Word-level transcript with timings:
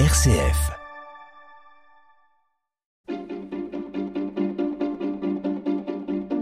RCF. 0.00 0.72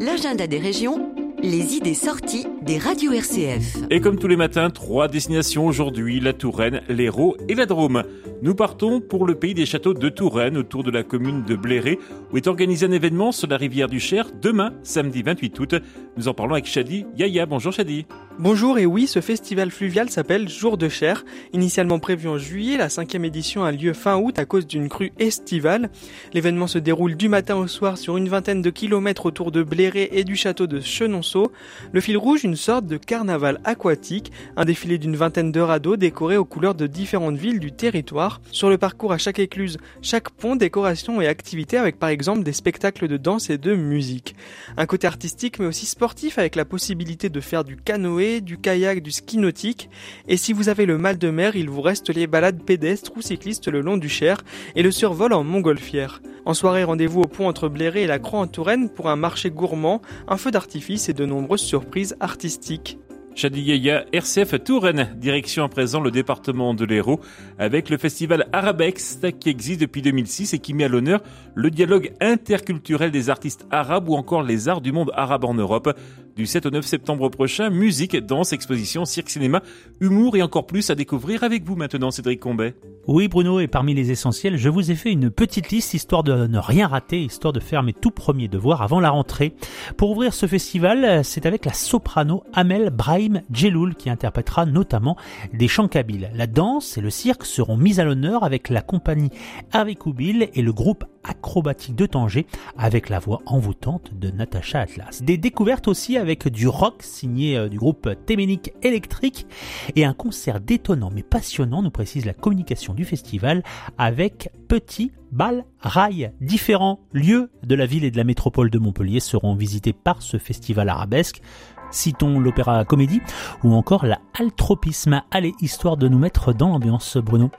L'agenda 0.00 0.46
des 0.46 0.58
régions, 0.58 1.14
les 1.42 1.74
idées 1.74 1.92
sorties 1.92 2.46
des 2.64 2.78
radios 2.78 3.12
RCF. 3.12 3.78
Et 3.90 4.00
comme 4.00 4.18
tous 4.18 4.28
les 4.28 4.36
matins, 4.36 4.70
trois 4.70 5.08
destinations 5.08 5.66
aujourd'hui, 5.66 6.20
la 6.20 6.32
Touraine, 6.32 6.82
l'Hérault 6.88 7.36
et 7.48 7.54
la 7.54 7.66
Drôme. 7.66 8.04
Nous 8.42 8.54
partons 8.54 9.00
pour 9.00 9.26
le 9.26 9.34
pays 9.34 9.54
des 9.54 9.66
châteaux 9.66 9.94
de 9.94 10.08
Touraine, 10.08 10.56
autour 10.56 10.82
de 10.82 10.90
la 10.90 11.02
commune 11.02 11.44
de 11.44 11.56
Bléré, 11.56 11.98
où 12.32 12.36
est 12.36 12.46
organisé 12.46 12.86
un 12.86 12.92
événement 12.92 13.32
sur 13.32 13.48
la 13.48 13.56
rivière 13.56 13.88
du 13.88 14.00
Cher, 14.00 14.30
demain, 14.40 14.72
samedi 14.82 15.22
28 15.22 15.60
août. 15.60 15.74
Nous 16.16 16.28
en 16.28 16.34
parlons 16.34 16.54
avec 16.54 16.66
Chadi 16.66 17.06
Yaya. 17.16 17.46
Bonjour 17.46 17.72
Chadi. 17.72 18.06
Bonjour 18.38 18.78
et 18.78 18.86
oui, 18.86 19.06
ce 19.06 19.20
festival 19.20 19.70
fluvial 19.70 20.08
s'appelle 20.08 20.48
Jour 20.48 20.78
de 20.78 20.88
Cher. 20.88 21.24
Initialement 21.52 21.98
prévu 21.98 22.28
en 22.28 22.38
juillet, 22.38 22.76
la 22.76 22.88
cinquième 22.88 23.24
édition 23.24 23.62
a 23.62 23.72
lieu 23.72 23.92
fin 23.92 24.16
août 24.16 24.38
à 24.38 24.44
cause 24.44 24.66
d'une 24.66 24.88
crue 24.88 25.12
estivale. 25.18 25.90
L'événement 26.32 26.66
se 26.66 26.78
déroule 26.78 27.16
du 27.16 27.28
matin 27.28 27.56
au 27.56 27.66
soir 27.66 27.98
sur 27.98 28.16
une 28.16 28.28
vingtaine 28.28 28.62
de 28.62 28.70
kilomètres 28.70 29.26
autour 29.26 29.52
de 29.52 29.62
Bléré 29.62 30.08
et 30.12 30.24
du 30.24 30.34
château 30.34 30.66
de 30.66 30.80
Chenonceau. 30.80 31.52
Le 31.92 32.00
fil 32.00 32.16
rouge, 32.16 32.44
une 32.44 32.51
sorte 32.56 32.86
de 32.86 32.96
carnaval 32.96 33.60
aquatique, 33.64 34.32
un 34.56 34.64
défilé 34.64 34.98
d'une 34.98 35.16
vingtaine 35.16 35.52
de 35.52 35.60
radeaux 35.60 35.96
décorés 35.96 36.36
aux 36.36 36.44
couleurs 36.44 36.74
de 36.74 36.86
différentes 36.86 37.36
villes 37.36 37.60
du 37.60 37.72
territoire. 37.72 38.40
Sur 38.50 38.70
le 38.70 38.78
parcours 38.78 39.12
à 39.12 39.18
chaque 39.18 39.38
écluse, 39.38 39.78
chaque 40.02 40.30
pont, 40.30 40.56
décoration 40.56 41.20
et 41.20 41.26
activité 41.26 41.76
avec 41.76 41.98
par 41.98 42.08
exemple 42.08 42.42
des 42.42 42.52
spectacles 42.52 43.08
de 43.08 43.16
danse 43.16 43.50
et 43.50 43.58
de 43.58 43.74
musique. 43.74 44.34
Un 44.76 44.86
côté 44.86 45.06
artistique 45.06 45.58
mais 45.58 45.66
aussi 45.66 45.86
sportif 45.86 46.38
avec 46.38 46.56
la 46.56 46.64
possibilité 46.64 47.28
de 47.28 47.40
faire 47.40 47.64
du 47.64 47.76
canoë 47.76 48.40
du 48.40 48.58
kayak, 48.58 49.02
du 49.02 49.10
ski 49.10 49.38
nautique. 49.38 49.90
Et 50.28 50.36
si 50.36 50.52
vous 50.52 50.68
avez 50.68 50.86
le 50.86 50.98
mal 50.98 51.18
de 51.18 51.30
mer, 51.30 51.56
il 51.56 51.70
vous 51.70 51.82
reste 51.82 52.08
les 52.14 52.26
balades 52.26 52.62
pédestres 52.62 53.12
ou 53.16 53.22
cyclistes 53.22 53.68
le 53.68 53.80
long 53.80 53.96
du 53.96 54.08
Cher 54.08 54.42
et 54.76 54.82
le 54.82 54.90
survol 54.90 55.32
en 55.32 55.44
montgolfière. 55.44 56.20
En 56.44 56.54
soirée, 56.54 56.82
rendez-vous 56.82 57.20
au 57.20 57.26
pont 57.26 57.46
entre 57.46 57.68
Bléré 57.68 58.02
et 58.02 58.06
la 58.08 58.18
Croix 58.18 58.40
en 58.40 58.48
Touraine 58.48 58.88
pour 58.88 59.08
un 59.08 59.14
marché 59.16 59.50
gourmand, 59.50 60.02
un 60.26 60.36
feu 60.36 60.50
d'artifice 60.50 61.08
et 61.08 61.12
de 61.12 61.24
nombreuses 61.24 61.60
surprises 61.60 62.16
artistiques. 62.18 62.98
Chadiyeya, 63.34 64.04
RCF 64.12 64.62
Touraine, 64.62 65.14
direction 65.16 65.64
à 65.64 65.68
présent 65.68 66.00
le 66.00 66.10
département 66.10 66.74
de 66.74 66.84
l'Hérault, 66.84 67.20
avec 67.58 67.88
le 67.88 67.96
festival 67.96 68.46
Arabex 68.52 69.20
qui 69.40 69.48
existe 69.48 69.80
depuis 69.80 70.02
2006 70.02 70.52
et 70.52 70.58
qui 70.58 70.74
met 70.74 70.84
à 70.84 70.88
l'honneur 70.88 71.22
le 71.54 71.70
dialogue 71.70 72.12
interculturel 72.20 73.10
des 73.10 73.30
artistes 73.30 73.64
arabes 73.70 74.08
ou 74.08 74.14
encore 74.14 74.42
les 74.42 74.68
arts 74.68 74.80
du 74.82 74.92
monde 74.92 75.12
arabe 75.14 75.44
en 75.44 75.54
Europe. 75.54 75.96
Du 76.36 76.46
7 76.46 76.66
au 76.66 76.70
9 76.70 76.84
septembre 76.84 77.28
prochain, 77.28 77.70
musique, 77.70 78.16
danse, 78.16 78.52
exposition, 78.52 79.04
cirque, 79.04 79.30
cinéma, 79.30 79.62
humour 80.00 80.36
et 80.36 80.42
encore 80.42 80.66
plus 80.66 80.90
à 80.90 80.94
découvrir 80.94 81.44
avec 81.44 81.64
vous 81.64 81.76
maintenant, 81.76 82.10
Cédric 82.10 82.40
Combet. 82.40 82.74
Oui, 83.08 83.26
Bruno, 83.26 83.58
et 83.58 83.66
parmi 83.66 83.94
les 83.94 84.12
essentiels, 84.12 84.56
je 84.56 84.68
vous 84.68 84.92
ai 84.92 84.94
fait 84.94 85.10
une 85.10 85.28
petite 85.28 85.70
liste 85.70 85.92
histoire 85.92 86.22
de 86.22 86.46
ne 86.46 86.58
rien 86.58 86.86
rater, 86.86 87.20
histoire 87.20 87.52
de 87.52 87.58
faire 87.58 87.82
mes 87.82 87.92
tout 87.92 88.12
premiers 88.12 88.46
devoirs 88.46 88.80
avant 88.80 89.00
la 89.00 89.10
rentrée. 89.10 89.56
Pour 89.96 90.12
ouvrir 90.12 90.32
ce 90.32 90.46
festival, 90.46 91.24
c'est 91.24 91.44
avec 91.44 91.64
la 91.64 91.72
soprano 91.72 92.44
Amel 92.52 92.90
Brahim 92.90 93.42
Djeloul 93.50 93.96
qui 93.96 94.08
interprétera 94.08 94.66
notamment 94.66 95.16
des 95.52 95.66
chants 95.66 95.88
kabyles. 95.88 96.30
La 96.32 96.46
danse 96.46 96.96
et 96.96 97.00
le 97.00 97.10
cirque 97.10 97.44
seront 97.44 97.76
mis 97.76 97.98
à 97.98 98.04
l'honneur 98.04 98.44
avec 98.44 98.68
la 98.68 98.82
compagnie 98.82 99.30
Harry 99.72 99.96
Koubil 99.96 100.48
et 100.54 100.62
le 100.62 100.72
groupe 100.72 101.04
acrobatique 101.24 101.94
de 101.94 102.06
Tanger 102.06 102.46
avec 102.76 103.08
la 103.08 103.18
voix 103.18 103.40
envoûtante 103.46 104.12
de 104.14 104.30
Natacha 104.30 104.80
Atlas. 104.80 105.22
Des 105.22 105.38
découvertes 105.38 105.88
aussi 105.88 106.16
avec 106.16 106.48
du 106.48 106.68
rock 106.68 107.02
signé 107.02 107.56
euh, 107.56 107.68
du 107.68 107.78
groupe 107.78 108.10
Téménique 108.26 108.72
Électrique 108.82 109.46
et 109.94 110.04
un 110.04 110.14
concert 110.14 110.60
détonnant 110.60 111.10
mais 111.14 111.22
passionnant, 111.22 111.82
nous 111.82 111.90
précise 111.90 112.26
la 112.26 112.34
communication 112.34 112.91
du 112.94 113.04
festival, 113.04 113.62
avec 113.98 114.50
Petit 114.68 115.12
Bal 115.30 115.64
Rail. 115.80 116.32
Différents 116.40 117.00
lieux 117.12 117.50
de 117.64 117.74
la 117.74 117.86
ville 117.86 118.04
et 118.04 118.10
de 118.10 118.16
la 118.16 118.24
métropole 118.24 118.70
de 118.70 118.78
Montpellier 118.78 119.20
seront 119.20 119.54
visités 119.54 119.92
par 119.92 120.22
ce 120.22 120.36
festival 120.36 120.88
arabesque. 120.88 121.42
Citons 121.90 122.38
l'opéra 122.38 122.84
comédie 122.84 123.20
ou 123.62 123.74
encore 123.74 124.06
la 124.06 124.18
altropisme. 124.38 125.22
Allez, 125.30 125.52
histoire 125.60 125.96
de 125.96 126.08
nous 126.08 126.18
mettre 126.18 126.52
dans 126.52 126.68
l'ambiance, 126.68 127.18
Bruno. 127.18 127.50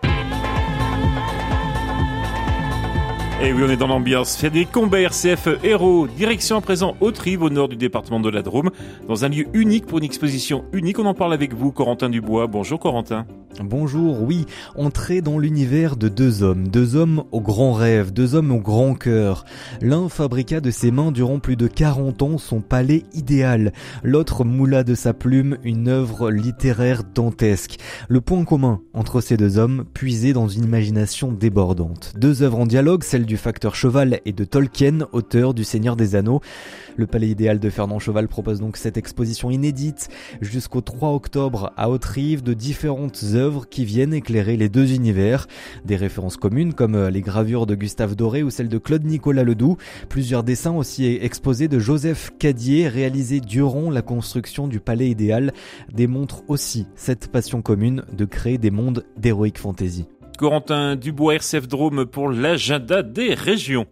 Et 3.43 3.51
oui, 3.51 3.61
on 3.65 3.69
est 3.69 3.75
dans 3.75 3.87
l'ambiance. 3.87 4.41
Des 4.45 4.63
combats 4.63 5.01
RCF 5.01 5.49
héros. 5.63 6.07
Direction 6.07 6.55
à 6.55 6.61
présent 6.61 6.95
au 7.01 7.11
au 7.11 7.49
nord 7.49 7.67
du 7.67 7.75
département 7.75 8.21
de 8.21 8.29
la 8.29 8.41
Drôme, 8.41 8.71
dans 9.07 9.25
un 9.25 9.29
lieu 9.29 9.47
unique 9.53 9.85
pour 9.85 9.97
une 9.97 10.05
exposition 10.05 10.63
unique. 10.71 10.97
On 10.97 11.05
en 11.05 11.13
parle 11.13 11.33
avec 11.33 11.53
vous, 11.53 11.73
Corentin 11.73 12.09
Dubois. 12.09 12.47
Bonjour, 12.47 12.79
Corentin. 12.79 13.25
Bonjour, 13.61 14.23
oui, 14.23 14.47
entrer 14.75 15.21
dans 15.21 15.37
l'univers 15.37 15.95
de 15.95 16.09
deux 16.09 16.41
hommes, 16.41 16.69
deux 16.69 16.95
hommes 16.95 17.23
au 17.31 17.39
grand 17.39 17.73
rêve, 17.73 18.11
deux 18.11 18.33
hommes 18.33 18.51
au 18.51 18.59
grand 18.59 18.95
cœur. 18.95 19.45
L'un 19.79 20.09
fabriqua 20.09 20.59
de 20.59 20.71
ses 20.71 20.89
mains 20.89 21.11
durant 21.11 21.37
plus 21.37 21.55
de 21.55 21.67
40 21.67 22.23
ans 22.23 22.37
son 22.39 22.61
palais 22.61 23.03
idéal, 23.13 23.71
l'autre 24.01 24.43
moula 24.43 24.83
de 24.83 24.95
sa 24.95 25.13
plume 25.13 25.57
une 25.63 25.87
œuvre 25.87 26.31
littéraire 26.31 27.03
dantesque. 27.03 27.77
Le 28.07 28.21
point 28.21 28.43
commun 28.43 28.81
entre 28.95 29.21
ces 29.21 29.37
deux 29.37 29.59
hommes, 29.59 29.85
puisé 29.93 30.33
dans 30.33 30.47
une 30.47 30.63
imagination 30.63 31.31
débordante. 31.31 32.13
Deux 32.17 32.41
œuvres 32.41 32.59
en 32.59 32.65
dialogue, 32.65 33.03
celle 33.03 33.25
du 33.25 33.37
facteur 33.37 33.75
Cheval 33.75 34.19
et 34.25 34.33
de 34.33 34.45
Tolkien, 34.45 35.07
auteur 35.11 35.53
du 35.53 35.63
Seigneur 35.63 35.95
des 35.95 36.15
Anneaux. 36.15 36.41
Le 36.97 37.05
palais 37.05 37.29
idéal 37.29 37.59
de 37.59 37.69
Fernand 37.69 37.99
Cheval 37.99 38.27
propose 38.27 38.59
donc 38.59 38.77
cette 38.77 38.97
exposition 38.97 39.51
inédite 39.51 40.09
jusqu'au 40.41 40.81
3 40.81 41.11
octobre 41.11 41.71
à 41.77 41.89
Haute-Rive 41.89 42.43
de 42.43 42.53
différentes 42.53 43.23
œuvres 43.33 43.42
qui 43.69 43.85
viennent 43.85 44.13
éclairer 44.13 44.57
les 44.57 44.69
deux 44.69 44.93
univers. 44.93 45.47
Des 45.85 45.95
références 45.95 46.37
communes 46.37 46.73
comme 46.73 46.95
euh, 46.95 47.09
les 47.09 47.21
gravures 47.21 47.65
de 47.65 47.75
Gustave 47.75 48.15
Doré 48.15 48.43
ou 48.43 48.49
celles 48.49 48.69
de 48.69 48.77
Claude 48.77 49.05
Nicolas 49.05 49.43
Ledoux. 49.43 49.77
Plusieurs 50.09 50.43
dessins 50.43 50.75
aussi 50.75 51.05
exposés 51.05 51.67
de 51.67 51.79
Joseph 51.79 52.31
Cadier 52.39 52.87
réalisés 52.87 53.39
durant 53.39 53.89
la 53.89 54.01
construction 54.01 54.67
du 54.67 54.79
palais 54.79 55.09
idéal 55.09 55.53
démontrent 55.93 56.43
aussi 56.47 56.87
cette 56.95 57.31
passion 57.31 57.61
commune 57.61 58.03
de 58.11 58.25
créer 58.25 58.57
des 58.57 58.71
mondes 58.71 59.05
d'heroic 59.17 59.57
fantasy. 59.57 60.05
Corentin 60.37 60.95
Dubois, 60.95 61.35
RCF 61.35 61.67
Drôme 61.67 62.05
pour 62.05 62.29
l'agenda 62.29 63.03
des 63.03 63.33
régions. 63.33 63.85